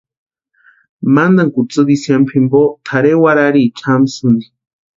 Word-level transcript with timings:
Mantani 1.15 1.51
kutsï 1.55 1.81
diciembre 1.91 2.31
jimpo 2.33 2.61
tʼarhe 2.87 3.13
warhariecha 3.23 3.83
jamasïnti. 3.91 4.45